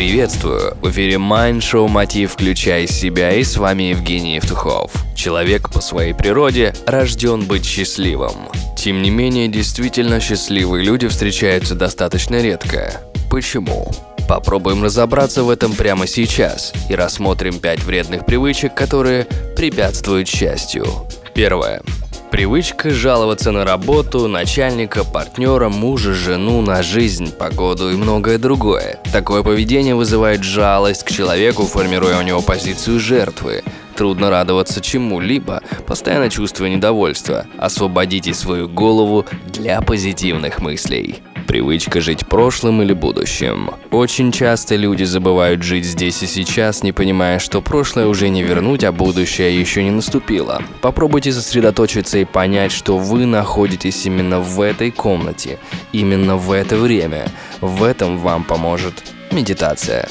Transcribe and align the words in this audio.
Приветствую! 0.00 0.78
В 0.80 0.88
эфире 0.88 1.16
Mind 1.16 1.58
Show 1.58 1.86
Мотив 1.86 2.32
«Включай 2.32 2.86
себя» 2.86 3.34
и 3.34 3.44
с 3.44 3.58
вами 3.58 3.82
Евгений 3.90 4.36
Евтухов. 4.36 4.90
Человек 5.14 5.70
по 5.70 5.82
своей 5.82 6.14
природе 6.14 6.74
рожден 6.86 7.44
быть 7.44 7.66
счастливым. 7.66 8.48
Тем 8.78 9.02
не 9.02 9.10
менее, 9.10 9.48
действительно 9.48 10.18
счастливые 10.18 10.86
люди 10.86 11.06
встречаются 11.06 11.74
достаточно 11.74 12.40
редко. 12.40 13.02
Почему? 13.30 13.90
Попробуем 14.26 14.82
разобраться 14.82 15.42
в 15.42 15.50
этом 15.50 15.74
прямо 15.74 16.06
сейчас 16.06 16.72
и 16.88 16.94
рассмотрим 16.94 17.58
пять 17.58 17.82
вредных 17.84 18.24
привычек, 18.24 18.72
которые 18.74 19.26
препятствуют 19.54 20.28
счастью. 20.28 20.86
Первое. 21.34 21.82
Привычка 22.30 22.90
жаловаться 22.90 23.50
на 23.50 23.64
работу, 23.64 24.28
начальника, 24.28 25.02
партнера, 25.02 25.68
мужа, 25.68 26.12
жену, 26.12 26.62
на 26.62 26.80
жизнь, 26.80 27.32
погоду 27.32 27.90
и 27.90 27.96
многое 27.96 28.38
другое. 28.38 29.00
Такое 29.12 29.42
поведение 29.42 29.96
вызывает 29.96 30.44
жалость 30.44 31.02
к 31.02 31.10
человеку, 31.10 31.64
формируя 31.64 32.20
у 32.20 32.22
него 32.22 32.40
позицию 32.40 33.00
жертвы. 33.00 33.64
Трудно 33.96 34.30
радоваться 34.30 34.80
чему-либо, 34.80 35.60
постоянно 35.88 36.30
чувствуя 36.30 36.70
недовольство. 36.70 37.46
Освободите 37.58 38.32
свою 38.32 38.68
голову 38.68 39.26
для 39.52 39.80
позитивных 39.80 40.60
мыслей. 40.60 41.22
Привычка 41.50 42.00
жить 42.00 42.28
прошлым 42.28 42.80
или 42.80 42.92
будущим. 42.92 43.72
Очень 43.90 44.30
часто 44.30 44.76
люди 44.76 45.02
забывают 45.02 45.64
жить 45.64 45.84
здесь 45.84 46.22
и 46.22 46.28
сейчас, 46.28 46.84
не 46.84 46.92
понимая, 46.92 47.40
что 47.40 47.60
прошлое 47.60 48.06
уже 48.06 48.28
не 48.28 48.44
вернуть, 48.44 48.84
а 48.84 48.92
будущее 48.92 49.58
еще 49.58 49.82
не 49.82 49.90
наступило. 49.90 50.62
Попробуйте 50.80 51.32
сосредоточиться 51.32 52.18
и 52.18 52.24
понять, 52.24 52.70
что 52.70 52.98
вы 52.98 53.26
находитесь 53.26 54.06
именно 54.06 54.38
в 54.38 54.60
этой 54.60 54.92
комнате, 54.92 55.58
именно 55.90 56.36
в 56.36 56.52
это 56.52 56.76
время. 56.76 57.26
В 57.60 57.82
этом 57.82 58.18
вам 58.18 58.44
поможет 58.44 59.02
медитация. 59.32 60.08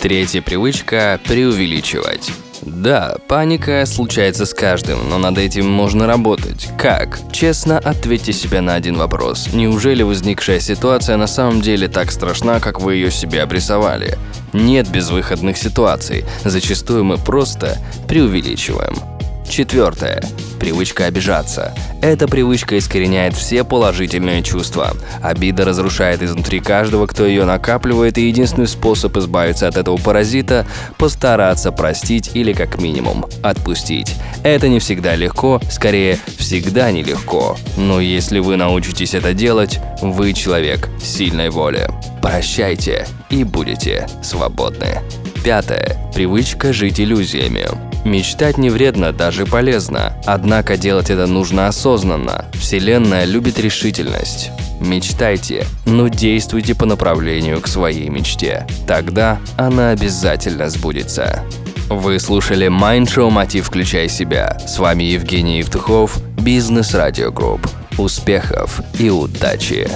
Третья 0.00 0.40
привычка– 0.40 1.20
преувеличивать. 1.24 2.32
Да, 2.74 3.16
паника 3.28 3.84
случается 3.86 4.46
с 4.46 4.54
каждым, 4.54 5.08
но 5.08 5.18
над 5.18 5.38
этим 5.38 5.68
можно 5.68 6.06
работать. 6.06 6.68
Как? 6.78 7.18
Честно 7.32 7.78
ответьте 7.78 8.32
себе 8.32 8.60
на 8.60 8.74
один 8.74 8.96
вопрос. 8.96 9.48
Неужели 9.52 10.02
возникшая 10.02 10.60
ситуация 10.60 11.16
на 11.16 11.26
самом 11.26 11.60
деле 11.60 11.88
так 11.88 12.10
страшна, 12.10 12.60
как 12.60 12.80
вы 12.80 12.94
ее 12.94 13.10
себе 13.10 13.42
обрисовали? 13.42 14.18
Нет 14.52 14.88
безвыходных 14.90 15.56
ситуаций. 15.56 16.24
Зачастую 16.44 17.04
мы 17.04 17.16
просто 17.16 17.78
преувеличиваем. 18.06 19.17
Четвертое. 19.48 20.22
Привычка 20.60 21.06
обижаться. 21.06 21.74
Эта 22.02 22.28
привычка 22.28 22.76
искореняет 22.78 23.34
все 23.34 23.64
положительные 23.64 24.42
чувства. 24.42 24.92
Обида 25.22 25.64
разрушает 25.64 26.22
изнутри 26.22 26.60
каждого, 26.60 27.06
кто 27.06 27.26
ее 27.26 27.44
накапливает, 27.44 28.18
и 28.18 28.28
единственный 28.28 28.66
способ 28.66 29.16
избавиться 29.16 29.66
от 29.66 29.76
этого 29.76 29.96
паразита– 29.96 30.66
постараться 30.98 31.72
простить 31.72 32.30
или 32.34 32.52
как 32.52 32.80
минимум 32.80 33.24
отпустить. 33.42 34.14
Это 34.42 34.68
не 34.68 34.80
всегда 34.80 35.16
легко, 35.16 35.60
скорее, 35.70 36.18
всегда 36.36 36.90
нелегко. 36.90 37.56
Но 37.76 38.00
если 38.00 38.40
вы 38.40 38.56
научитесь 38.56 39.14
это 39.14 39.32
делать, 39.32 39.80
вы 40.02 40.32
человек 40.34 40.88
сильной 41.02 41.50
воли. 41.50 41.88
Прощайте 42.20 43.06
и 43.30 43.44
будете 43.44 44.06
свободны. 44.22 44.98
Пятое. 45.44 45.96
Привычка 46.14 46.72
жить 46.72 47.00
иллюзиями. 47.00 47.87
Мечтать 48.08 48.56
не 48.56 48.70
вредно, 48.70 49.12
даже 49.12 49.44
полезно. 49.44 50.14
Однако 50.24 50.78
делать 50.78 51.10
это 51.10 51.26
нужно 51.26 51.68
осознанно. 51.68 52.46
Вселенная 52.54 53.26
любит 53.26 53.58
решительность. 53.60 54.50
Мечтайте, 54.80 55.66
но 55.84 56.08
действуйте 56.08 56.74
по 56.74 56.86
направлению 56.86 57.60
к 57.60 57.68
своей 57.68 58.08
мечте. 58.08 58.66
Тогда 58.86 59.38
она 59.58 59.90
обязательно 59.90 60.70
сбудется. 60.70 61.44
Вы 61.90 62.18
слушали 62.18 62.68
шоу 62.68 63.28
«Мотив. 63.28 63.66
Включай 63.66 64.08
себя». 64.08 64.58
С 64.66 64.78
вами 64.78 65.04
Евгений 65.04 65.58
Евтухов, 65.58 66.16
Бизнес 66.40 66.94
Радио 66.94 67.30
Групп. 67.30 67.68
Успехов 67.98 68.80
и 68.98 69.10
удачи! 69.10 69.86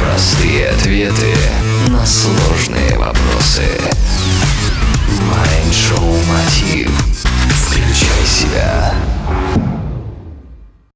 Простые 0.00 0.70
ответы 0.70 1.34
на 1.88 2.06
сложные. 2.06 2.75